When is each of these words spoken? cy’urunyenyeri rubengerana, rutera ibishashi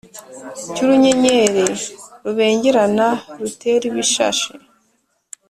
cy’urunyenyeri 0.73 1.67
rubengerana, 2.23 3.07
rutera 3.39 3.83
ibishashi 3.91 4.51